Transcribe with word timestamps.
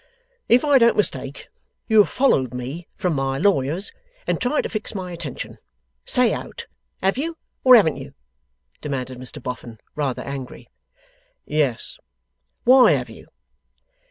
'If 0.49 0.65
I 0.65 0.79
don't 0.79 0.97
mistake, 0.97 1.47
you 1.87 1.99
have 1.99 2.09
followed 2.09 2.55
me 2.55 2.87
from 2.97 3.13
my 3.13 3.37
lawyer's 3.37 3.91
and 4.25 4.41
tried 4.41 4.61
to 4.61 4.69
fix 4.69 4.95
my 4.95 5.11
attention. 5.11 5.59
Say 6.05 6.33
out! 6.33 6.65
Have 7.03 7.19
you? 7.19 7.37
Or 7.63 7.75
haven't 7.75 7.97
you?' 7.97 8.15
demanded 8.81 9.19
Mr 9.19 9.43
Boffin, 9.43 9.77
rather 9.95 10.23
angry. 10.23 10.67
'Yes.' 11.45 11.99
'Why 12.63 12.93
have 12.93 13.11
you? 13.11 13.27